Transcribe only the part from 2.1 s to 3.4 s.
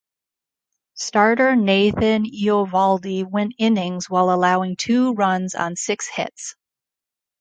Eovaldi